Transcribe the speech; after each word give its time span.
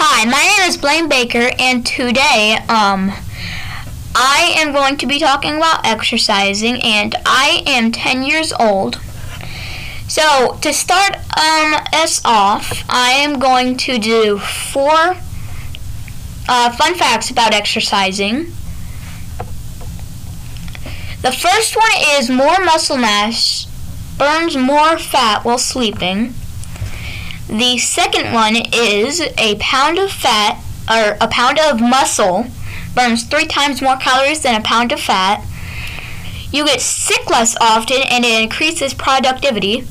Hi, 0.00 0.24
my 0.26 0.40
name 0.40 0.68
is 0.68 0.76
Blaine 0.76 1.08
Baker, 1.08 1.50
and 1.58 1.84
today, 1.84 2.56
um, 2.68 3.10
I 4.14 4.54
am 4.56 4.72
going 4.72 4.96
to 4.98 5.06
be 5.06 5.18
talking 5.18 5.56
about 5.56 5.84
exercising, 5.84 6.80
and 6.82 7.16
I 7.26 7.64
am 7.66 7.90
10 7.90 8.22
years 8.22 8.52
old. 8.52 9.00
So, 10.06 10.56
to 10.60 10.72
start 10.72 11.16
um, 11.16 11.74
us 11.92 12.24
off, 12.24 12.84
I 12.88 13.10
am 13.10 13.40
going 13.40 13.76
to 13.78 13.98
do 13.98 14.38
four 14.38 15.16
uh, 16.48 16.70
fun 16.76 16.94
facts 16.94 17.32
about 17.32 17.52
exercising. 17.52 18.52
The 21.22 21.32
first 21.32 21.74
one 21.74 21.90
is 22.10 22.30
more 22.30 22.64
muscle 22.64 22.98
mass 22.98 23.66
burns 24.16 24.56
more 24.56 24.96
fat 24.96 25.44
while 25.44 25.58
sleeping. 25.58 26.34
The 27.48 27.78
second 27.78 28.32
one 28.34 28.56
is 28.56 29.20
a 29.38 29.56
pound 29.58 29.98
of 29.98 30.12
fat 30.12 30.62
or 30.90 31.16
a 31.20 31.28
pound 31.28 31.58
of 31.58 31.80
muscle 31.80 32.46
burns 32.94 33.24
three 33.24 33.46
times 33.46 33.80
more 33.80 33.96
calories 33.96 34.42
than 34.42 34.54
a 34.60 34.62
pound 34.62 34.92
of 34.92 35.00
fat. 35.00 35.44
You 36.52 36.66
get 36.66 36.80
sick 36.80 37.28
less 37.30 37.56
often 37.60 38.02
and 38.02 38.24
it 38.24 38.42
increases 38.42 38.92
productivity. 38.94 39.86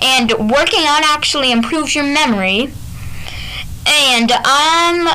And 0.00 0.30
working 0.50 0.84
out 0.84 1.02
actually 1.04 1.52
improves 1.52 1.94
your 1.94 2.04
memory. 2.04 2.72
And 3.86 4.32
um 4.32 5.08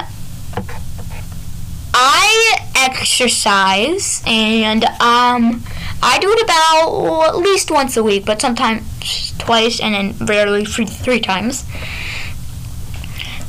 I 1.93 2.57
exercise 2.75 4.23
and 4.25 4.85
um 4.99 5.63
I 6.03 6.17
do 6.19 6.31
it 6.31 6.43
about 6.43 7.29
at 7.29 7.37
least 7.37 7.71
once 7.71 7.95
a 7.97 8.03
week, 8.03 8.25
but 8.25 8.41
sometimes 8.41 9.33
twice 9.37 9.79
and 9.79 9.93
then 9.93 10.27
rarely 10.27 10.65
three, 10.65 10.85
three 10.85 11.19
times. 11.19 11.65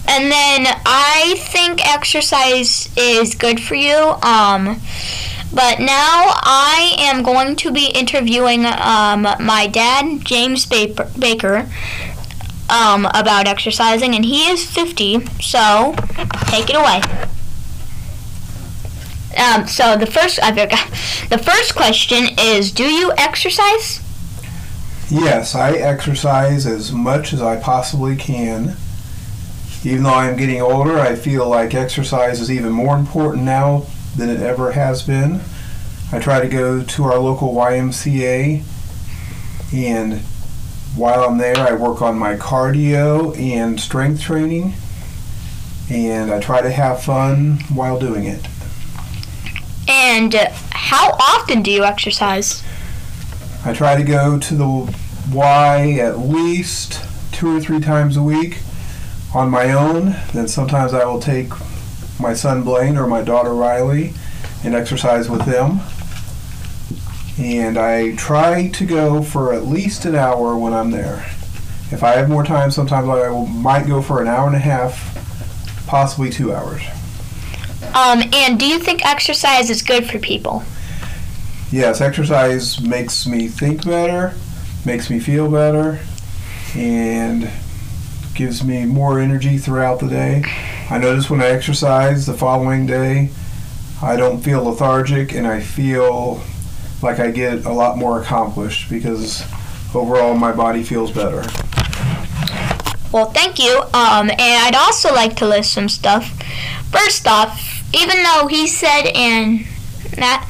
And 0.09 0.30
then 0.30 0.66
I 0.84 1.37
think 1.38 1.87
exercise 1.87 2.91
is 2.97 3.34
good 3.34 3.61
for 3.61 3.75
you. 3.75 3.97
Um, 4.22 4.81
but 5.55 5.81
now 5.81 6.33
I 6.42 6.94
am 6.98 7.22
going 7.22 7.56
to 7.56 7.70
be 7.70 7.86
interviewing 7.94 8.64
um, 8.64 9.22
my 9.22 9.69
dad, 9.70 10.25
James 10.25 10.66
Baker, 10.66 11.69
um, 12.70 13.06
about 13.14 13.47
exercising, 13.47 14.14
and 14.14 14.25
he 14.25 14.48
is 14.48 14.64
50, 14.64 15.27
so 15.41 15.94
take 16.47 16.70
it 16.70 16.77
away. 16.77 17.03
Um, 19.36 19.66
so 19.66 19.97
the 19.97 20.06
first 20.06 20.42
I 20.42 20.50
forgot. 20.50 20.88
The 21.30 21.38
first 21.38 21.75
question 21.75 22.28
is: 22.38 22.72
Do 22.72 22.84
you 22.84 23.12
exercise? 23.16 24.00
Yes, 25.11 25.55
I 25.55 25.72
exercise 25.72 26.66
as 26.66 26.91
much 26.91 27.33
as 27.33 27.42
I 27.42 27.60
possibly 27.60 28.16
can. 28.16 28.77
Even 29.84 30.05
though 30.05 30.14
I'm 30.14 30.36
getting 30.36 30.62
older, 30.62 30.98
I 30.98 31.16
feel 31.16 31.48
like 31.48 31.75
exercise 31.75 32.41
is 32.41 32.50
even 32.50 32.72
more 32.72 32.97
important 32.97 33.44
now 33.44 33.86
than 34.16 34.30
it 34.30 34.41
ever 34.41 34.72
has 34.72 35.03
been. 35.03 35.41
I 36.12 36.19
try 36.19 36.41
to 36.41 36.48
go 36.48 36.83
to 36.83 37.05
our 37.05 37.19
local 37.19 37.53
YMCA, 37.55 38.62
and 39.72 40.20
while 40.94 41.25
I'm 41.25 41.38
there, 41.38 41.56
I 41.58 41.72
work 41.72 42.03
on 42.03 42.19
my 42.19 42.36
cardio 42.36 43.36
and 43.38 43.80
strength 43.80 44.20
training, 44.20 44.75
and 45.91 46.30
I 46.30 46.41
try 46.41 46.60
to 46.60 46.70
have 46.70 47.03
fun 47.03 47.60
while 47.72 47.98
doing 47.98 48.25
it. 48.25 48.47
And 49.88 50.34
uh, 50.34 50.50
how 50.70 51.11
often 51.12 51.62
do 51.62 51.70
you 51.70 51.84
exercise? 51.84 52.62
I 53.64 53.72
try 53.72 53.97
to 53.97 54.05
go 54.05 54.38
to 54.38 54.55
the 54.55 54.97
Y 55.33 55.92
at 56.00 56.19
least 56.19 57.00
two 57.33 57.56
or 57.56 57.61
three 57.61 57.80
times 57.80 58.16
a 58.16 58.22
week 58.22 58.58
on 59.34 59.50
my 59.50 59.72
own. 59.72 60.16
Then 60.33 60.48
sometimes 60.48 60.92
I 60.94 61.05
will 61.05 61.20
take 61.20 61.50
my 62.20 62.34
son 62.34 62.62
Blaine 62.62 62.97
or 62.97 63.06
my 63.06 63.22
daughter 63.22 63.55
Riley 63.55 64.12
and 64.64 64.75
exercise 64.75 65.28
with 65.28 65.44
them. 65.44 65.80
And 67.38 67.78
I 67.78 68.14
try 68.16 68.69
to 68.69 68.87
go 68.87 69.22
for 69.22 69.53
at 69.53 69.66
least 69.66 70.04
an 70.04 70.14
hour 70.14 70.56
when 70.56 70.72
I'm 70.72 70.91
there. 70.91 71.25
If 71.91 72.03
I 72.03 72.12
have 72.12 72.28
more 72.28 72.44
time, 72.44 72.70
sometimes 72.70 73.09
I 73.09 73.28
might 73.49 73.87
go 73.87 74.03
for 74.03 74.20
an 74.20 74.28
hour 74.28 74.47
and 74.47 74.56
a 74.56 74.60
half, 74.60 75.87
possibly 75.87 76.31
two 76.31 76.53
hours. 76.53 76.82
Um, 77.94 78.22
and 78.32 78.58
do 78.58 78.66
you 78.66 78.78
think 78.78 79.04
exercise 79.04 79.70
is 79.70 79.82
good 79.82 80.08
for 80.08 80.19
people? 80.19 80.62
Yes, 81.70 82.00
exercise 82.00 82.80
makes 82.80 83.26
me 83.26 83.48
think 83.48 83.84
better, 83.84 84.34
makes 84.84 85.10
me 85.10 85.19
feel 85.19 85.50
better, 85.50 86.00
and 86.75 87.50
gives 88.34 88.64
me 88.64 88.84
more 88.84 89.20
energy 89.20 89.58
throughout 89.58 90.00
the 90.00 90.08
day. 90.08 90.42
I 90.91 90.98
notice 90.98 91.31
when 91.31 91.42
I 91.42 91.47
exercise 91.47 92.26
the 92.26 92.34
following 92.34 92.86
day, 92.86 93.31
I 94.02 94.16
don't 94.16 94.41
feel 94.41 94.64
lethargic 94.64 95.32
and 95.32 95.47
I 95.47 95.60
feel 95.60 96.42
like 97.02 97.19
I 97.20 97.31
get 97.31 97.64
a 97.64 97.72
lot 97.72 97.98
more 97.98 98.20
accomplished 98.20 98.91
because 98.91 99.42
overall 99.94 100.34
my 100.34 100.52
body 100.52 100.82
feels 100.82 101.10
better. 101.10 101.42
Well, 103.12 103.31
thank 103.31 103.58
you. 103.58 103.78
Um, 103.92 104.31
and 104.31 104.41
I'd 104.41 104.75
also 104.75 105.12
like 105.12 105.36
to 105.36 105.47
list 105.47 105.72
some 105.72 105.88
stuff. 105.88 106.32
First 106.91 107.26
off, 107.26 107.72
even 107.94 108.22
though 108.22 108.47
he 108.47 108.66
said 108.66 109.03
in 109.06 109.66
that 110.16 110.48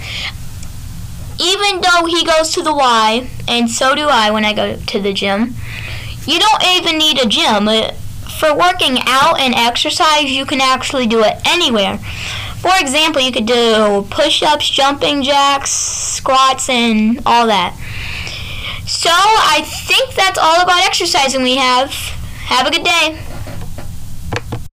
even 1.40 1.80
though 1.80 2.06
he 2.06 2.24
goes 2.24 2.52
to 2.52 2.62
the 2.62 2.74
Y 2.74 3.28
and 3.48 3.70
so 3.70 3.94
do 3.94 4.08
I 4.08 4.30
when 4.30 4.44
I 4.44 4.52
go 4.52 4.76
to 4.76 5.00
the 5.00 5.12
gym, 5.12 5.54
you 6.26 6.38
don't 6.38 6.64
even 6.76 6.98
need 6.98 7.18
a 7.20 7.26
gym. 7.26 7.68
Uh, 7.68 7.92
for 8.38 8.56
working 8.56 8.98
out 9.06 9.38
and 9.38 9.54
exercise, 9.54 10.24
you 10.24 10.44
can 10.44 10.60
actually 10.60 11.06
do 11.06 11.22
it 11.22 11.36
anywhere. 11.46 11.98
For 12.58 12.72
example, 12.78 13.20
you 13.20 13.32
could 13.32 13.46
do 13.46 14.06
push-ups, 14.10 14.68
jumping 14.68 15.22
jacks, 15.22 15.70
squats, 15.70 16.68
and 16.68 17.20
all 17.26 17.46
that. 17.46 17.74
So 18.86 19.10
I 19.10 19.62
think 19.86 20.14
that's 20.14 20.38
all 20.38 20.60
about 20.60 20.84
exercising 20.84 21.42
we 21.42 21.56
have. 21.56 21.90
Have 22.46 22.66
a 22.66 22.70
good 22.70 22.84
day. 22.84 23.20